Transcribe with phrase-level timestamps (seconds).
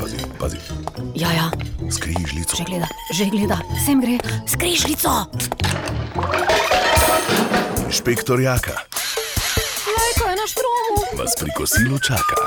[0.00, 0.56] Pazi, pazi,
[1.14, 1.50] Ja, ja,
[1.90, 2.56] skrižljico.
[2.56, 5.10] že gleda, že gleda, sem gre, skrižljico.
[7.86, 8.76] Inšpektor Jaka
[9.88, 10.94] Lajko je na štromu.
[11.14, 12.38] vas pri kosilu čaka.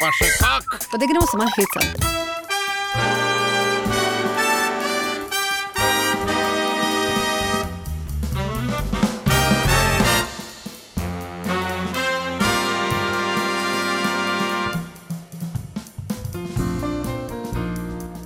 [0.00, 0.86] Pa še kak.
[0.86, 1.98] Pa da gremo se malo hecati.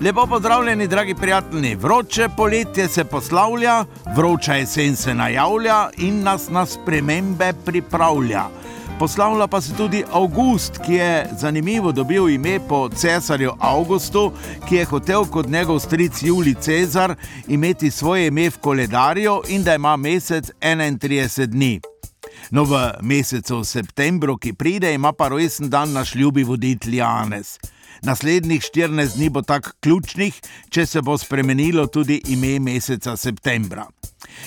[0.01, 1.75] Lepo pozdravljeni, dragi prijatelji.
[1.75, 3.85] Vroče poletje se poslavlja,
[4.17, 8.43] vroča jesen se najavlja in nas na spremembe pripravlja.
[8.99, 14.33] Poslavlja pa se tudi August, ki je zanimivo dobil ime po cesarju Augustu,
[14.69, 17.15] ki je hotel kot njegov stric Juli Cezar
[17.49, 21.81] imeti svoje ime v koledarju in da ima mesec 31 dni.
[22.51, 27.59] No, v mesecu septembru, ki pride, ima pa rojsten dan naš ljubi voditelj Janez.
[28.03, 33.87] Naslednjih 14 dni bo tako ključnih, če se bo spremenilo tudi ime meseca septembra.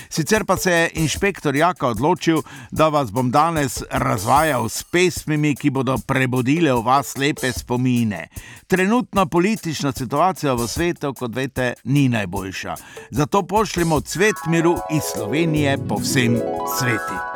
[0.09, 5.69] Sicer pa se je inšpektor Jaka odločil, da vas bom danes razvajal s pesmimi, ki
[5.69, 8.27] bodo prebudile v vas lepe spomine.
[8.67, 12.75] Trenutna politična situacija v svetu, kot veste, ni najboljša.
[13.11, 16.39] Zato pošljemo cvet miru iz Slovenije po vsem
[16.79, 17.30] svetu.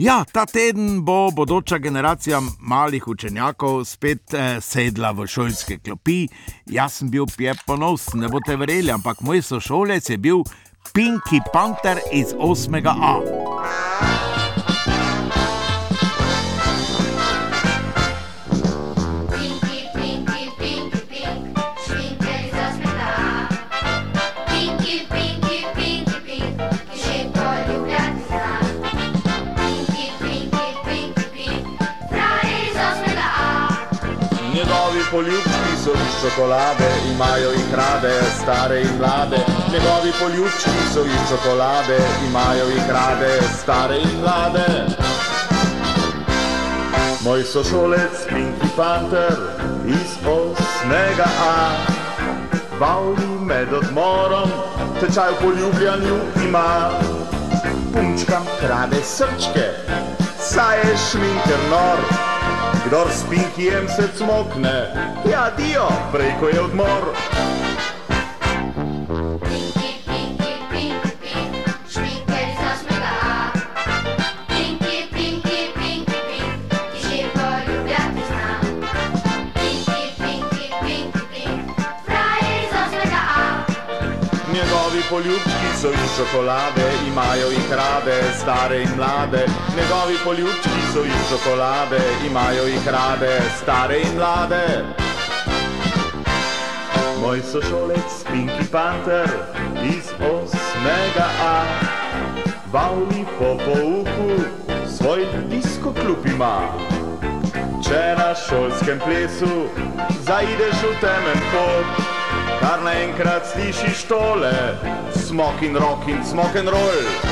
[0.00, 6.24] Ja, ta teden bo bodoča generacija malih učenjakov spet eh, sedla v šolske klopi.
[6.66, 10.40] Jaz sem bil pje ponosen, ne boste verjeli, ampak moj sošolec je bil
[10.94, 13.14] Pinky Panther iz 8A.
[13.20, 13.49] Pinky,
[36.20, 39.36] čokolade, imajo jih rade, stare in mlade.
[39.72, 44.86] Njegovi poljubčki so iz čokolade, imajo jih rade, stare in mlade.
[47.24, 49.36] Moj sošolec Pinky Panther
[49.86, 51.70] iz osmega A.
[52.80, 54.50] Vali med odmorom,
[55.00, 56.16] tečaj v poljubljanju
[56.48, 56.90] ima.
[57.92, 59.66] Punčkam krade srčke,
[60.38, 62.29] saj je šminker nor.
[62.86, 64.88] Kdor s Pinkijem se cmokne,
[65.30, 67.12] ja dio, prej ko je odmor.
[85.00, 89.46] Njegovi poljubčki so iz čokolade, imajo jih rade, stare in mlade.
[89.76, 94.84] Njegovi poljubčki so iz čokolade, imajo jih rade, stare in mlade.
[97.20, 99.30] Moj sošolec Pinky Panther
[99.84, 101.64] iz osmega A.
[102.72, 104.42] Vali po pouku
[104.98, 106.60] svoj disko klub ima.
[107.88, 109.66] Če na šolskem plesu
[110.22, 112.19] zaideš v temen pot,
[112.60, 114.52] kar naenkrat slišiš tole,
[115.16, 117.29] smok in rock in smok and roll.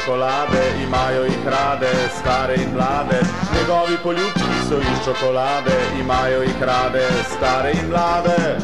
[0.00, 3.20] Čokolade, imajo jih rade, stare in mlade.
[3.54, 7.06] Njegovi poljubki so iz čokolade, imajo jih rade,
[7.36, 8.58] stare in mlade.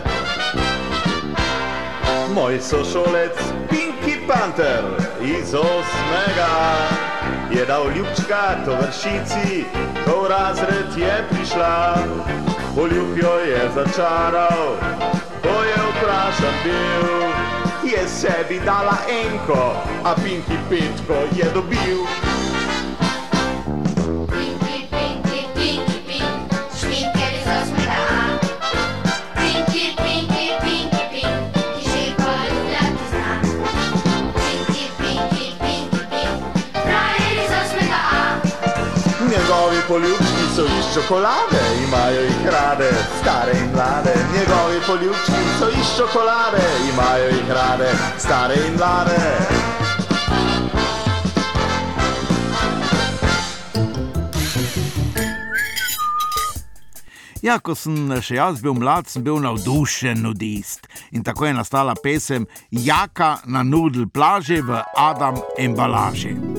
[2.34, 3.38] Moj sošolec
[3.70, 4.84] Pinky Panther
[5.22, 6.56] iz osmega
[7.50, 9.64] je dal ljubčka to vršici,
[10.04, 11.96] ko v razred je prišla.
[12.74, 14.76] Poljub jo je začaral,
[15.42, 17.55] ko je vprašan bil.
[17.86, 22.02] Je sebi dala enko, a Pinky petko je dobil.
[24.26, 24.66] Ki.
[39.30, 42.90] Njegovi poljubčki so iz čokolade, imajo jih rade,
[43.20, 44.14] stare in mlade.
[44.34, 49.20] Njegovi poljubčki so iz čokolade, imajo jih rade, stare in mlade.
[57.42, 60.88] Ja, ko sem še jaz bil mlad, sem bil navdušen nudist.
[61.12, 66.55] In tako je nastala pesem Jaka na nudl plaži v Adam embalaži.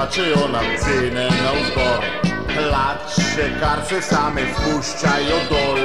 [0.00, 2.04] Skačejo nam cene navzgor,
[2.56, 5.80] plače kar se same spuščajo dol.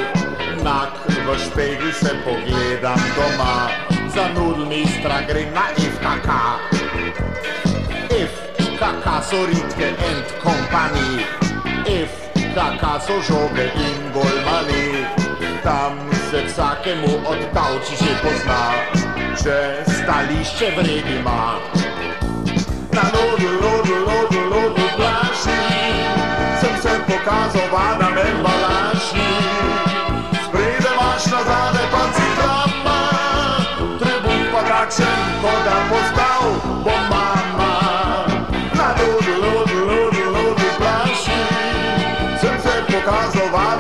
[0.64, 0.94] Nak
[1.28, 3.68] v špegli se pogledam doma,
[4.16, 6.30] za nudlni stra grem na FKK.
[8.32, 11.26] FKK so ritke and company,
[11.86, 15.04] FKK so žoge in golmani.
[15.64, 16.00] Tam
[16.32, 18.64] se vsakemu odtavči že pozna,
[19.44, 19.58] če
[19.92, 21.85] stališče vredi ima.
[22.96, 25.60] Na lodu, lodu, lodu, lodu plaši.
[26.62, 29.28] Sem se pokazal vadam embalaži.
[30.48, 33.00] Sprede imaš nazade pa citrama
[34.00, 36.44] Trebuh pa takšen, kot da postal
[36.88, 37.74] bo mama.
[38.80, 41.42] Na lodu, lodu, lodu, lodu plaši.
[42.40, 43.75] Sem se pokazal vadam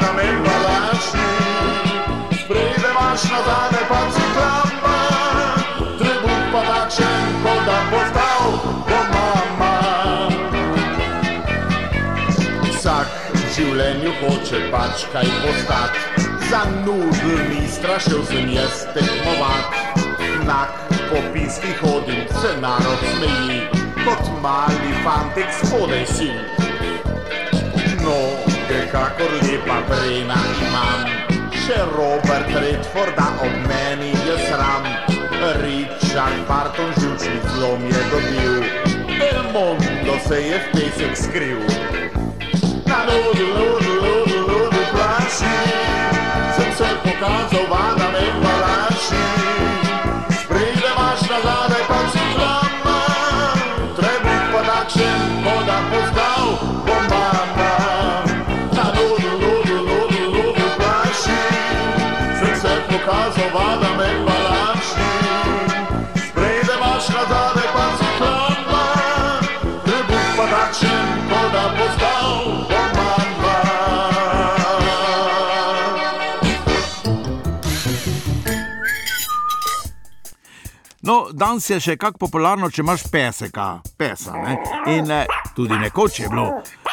[13.55, 15.99] življenju hoče pač kaj postati.
[16.49, 19.77] Za nudlmi strašil sem jaz tekmovat.
[20.47, 20.73] Nak
[21.09, 23.61] po piski hodim, se narod smeji.
[24.03, 26.29] Kot mali fantek spodaj si.
[28.03, 31.07] Noge kakor lepa brena imam.
[31.63, 34.91] Še Robert Redforda ob meni je sram.
[35.63, 38.61] Richard Barton žučni zlom je dobil.
[39.31, 41.85] El Mondo se je v pesek skril
[43.05, 45.55] Na lodu, lodu, lodu, lodu plaši
[46.55, 47.64] Sem se pokazal vadam
[81.35, 83.67] danes je še kako popularno, če imaš peseka,
[83.99, 84.35] pesa.
[84.39, 84.55] Ne?
[84.95, 86.47] In eh, tudi nekoč je bilo.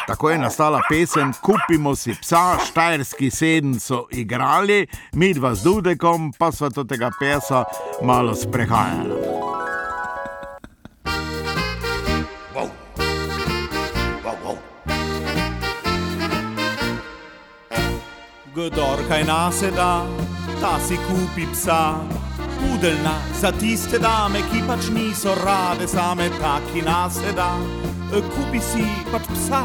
[0.07, 4.83] Tako je nastala pesem Kupimo si psa, štajerski sedem so igrali,
[5.15, 7.63] mi dva z Dudekom pa sva to tega pesa
[8.03, 9.21] malo sprehajala.
[18.53, 20.05] Kdor kaj naseda,
[20.61, 22.22] ta si kupi psa.
[22.63, 27.51] Pudelna za tiste dame, ki pač niso rade same, taki naseda.
[28.11, 29.63] Kupi si pač psa.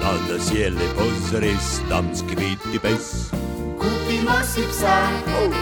[0.00, 3.28] Da nas je lepo zres, tam skriti pes.
[3.80, 4.96] Kupimo si psa,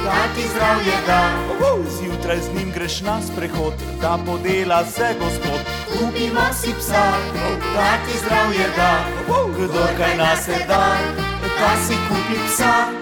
[0.04, 1.22] da ti zdravje da.
[1.98, 5.60] Zjutraj z njim greš na sprehod, da podela se gospod.
[5.98, 7.04] Kupimo si psa,
[7.74, 8.92] da ti zdravje da.
[9.56, 10.96] Kdor kaj naseda,
[11.58, 12.97] ta si kupi psa.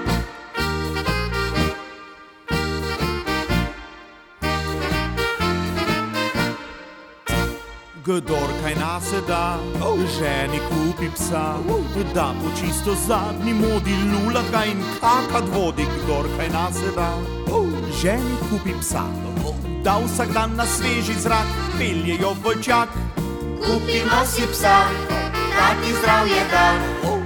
[8.06, 9.58] Kdor kaj naseda,
[10.18, 11.58] ženi kupi psa,
[12.14, 15.82] da po čisto zadnji modi lula ga in kakad vodi.
[15.82, 17.08] Kdor kaj naseda,
[18.02, 19.02] ženi kupi psa,
[19.82, 21.46] da vsak dan na sveži zrak
[21.78, 22.88] peljejo volčak.
[23.58, 24.86] Kupimo si psa,
[25.56, 26.74] da ti zdravje da.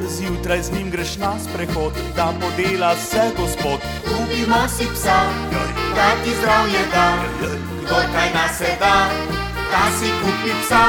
[0.09, 3.81] Zjutraj z njim greš na sprehod, da podela se gospod.
[4.05, 5.21] Kupimo si psa,
[5.97, 7.13] da ti zdravje da.
[7.85, 9.40] Kdor kaj naseda,
[9.71, 10.85] ta si kupi psa.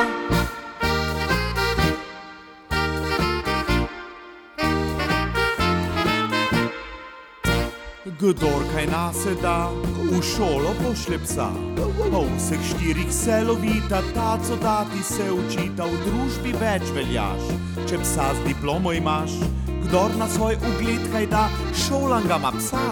[8.22, 9.70] Kdor kaj naseda,
[10.12, 11.50] v šolo pošle psa.
[12.12, 17.50] Po vseh štirih se lovita, taco dati se učita, v družbi več veljaš.
[17.90, 19.42] Če psa z diplomo imaš,
[19.88, 22.88] kdor na svoj ugled kaj da, šolan ga ima psa.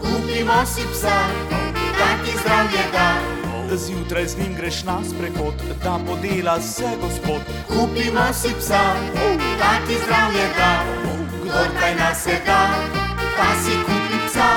[0.00, 1.20] Kupimo si psa,
[2.00, 3.35] da ti zdravje da.
[3.74, 5.54] Zjutraj z njim greš na sprehod,
[5.84, 7.40] da podela se gospod.
[7.68, 8.94] Kupimo si psa,
[9.58, 10.84] da ti zdravje da.
[11.42, 12.68] Kdor kaj naseda,
[13.36, 14.50] ta si kupi psa.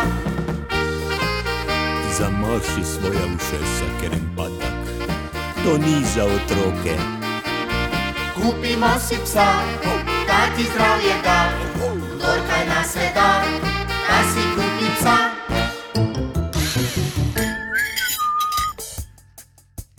[2.18, 5.10] Zamaši svoja ušesa, ker jim pa tak.
[5.64, 6.96] To ni za otroke.
[8.36, 9.48] Kupimo si psa,
[10.28, 11.50] da ti zdravje da.
[12.16, 13.79] Kdor kaj naseda, ta si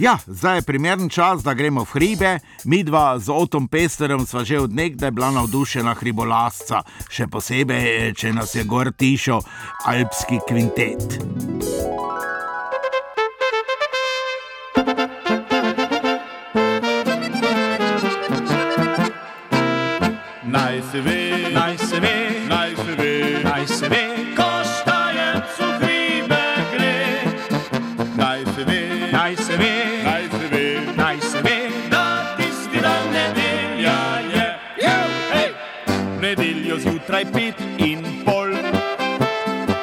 [0.00, 2.38] Ja, zdaj je primeren čas, da gremo v hribe.
[2.64, 6.80] Mi dva z Otom Pesterem sva že od nekdaj bila navdušena hribolasca,
[7.12, 9.42] še posebej, če nas je gor tišo
[9.85, 11.21] alpski kvintet.
[37.21, 38.49] Zjutraj pet in pol,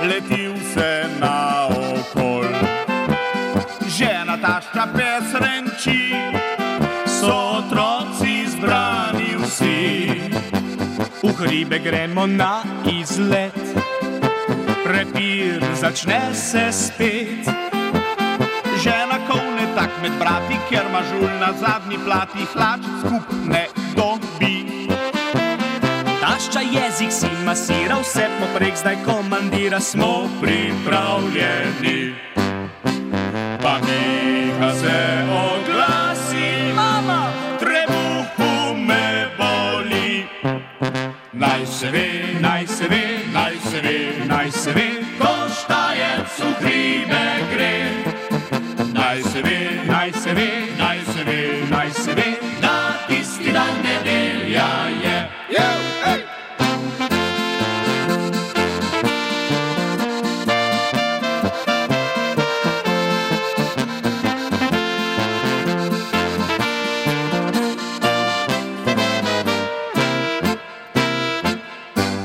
[0.01, 2.50] letil se na okol.
[3.86, 6.17] Žena tašča pes renči,
[7.06, 10.32] so otroci zbrani vsi.
[11.22, 13.53] V hribe gremo na izlet,
[14.84, 17.46] prepir začne se spet.
[18.82, 23.76] Žena kovne tak med brati, ker ima žul na zadnji plati, hlač skup ne.
[26.38, 32.13] Tašča jezik si masira, vse poprek zdaj komandira, smo pripravljeni.
[33.62, 40.29] Pa Miha se oglasi, mama, trebuhu me boli.
[41.34, 43.03] Naj se ve, naj se ve,
[43.34, 44.87] naj se ve, naj se ve,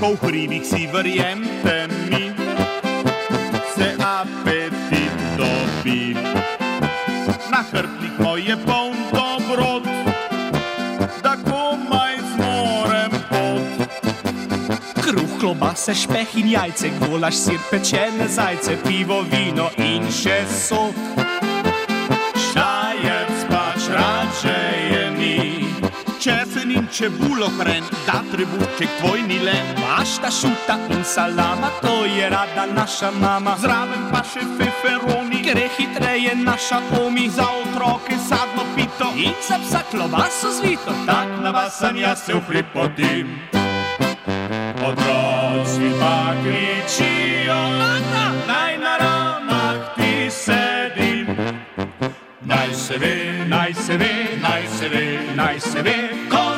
[0.02, 2.34] ko v hribih si verjemte mi,
[3.70, 6.18] se apetit dobi.
[7.46, 9.86] Na hrbtnik moj je poln dobrot,
[11.22, 13.70] da komaj zmorem pot.
[15.06, 20.98] Kruh, klobase, špeh in jajce, golaš, sir, pečene zajce, pivo, vino in še sok.
[22.50, 24.51] Šajec pač rače
[26.72, 29.66] zelenin čebulo hren, da trebušček tvoj ni len.
[29.80, 33.56] Mašta šuta in salama, to je rada naša mama.
[33.60, 37.28] Zraven pa še feferoni, gre hitreje naša omi.
[37.28, 40.92] Za otroke sadno pito in za psa klobaso zvito.
[41.06, 43.38] Tak na vas sem jaz se upripotim.
[44.82, 47.60] Otroci pa kričijo,
[47.92, 51.26] "Ata, naj na ramah ti sedim.
[52.44, 54.12] Naj se ve, naj se ve,
[54.42, 55.96] naj se ve, naj se ve,
[56.30, 56.51] ko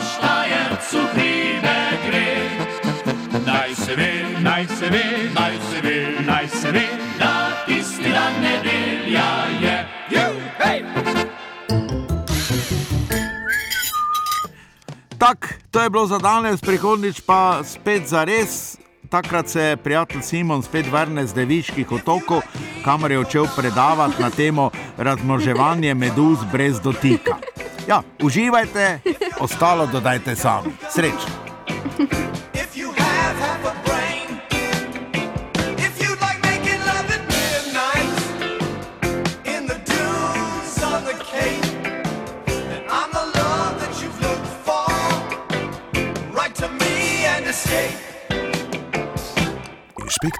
[3.54, 8.32] Naj se ve, naj se ve, naj se ve, naj se ve, da tisti dan
[8.42, 9.28] nedelja
[9.60, 9.86] je.
[10.10, 10.84] Ju, hej!
[15.18, 18.76] Tak, to je bilo za danes, prihodnič pa spet za res.
[19.08, 22.42] Takrat se prijatelj Simon spet vrne z deviških otokov,
[22.84, 27.38] kamor je odšel predavati na temo razmnoževanje meduz brez dotika.
[27.88, 29.00] Ja, uživajte,
[29.40, 30.74] ostalo dodajte sami.
[30.90, 32.43] Srečno!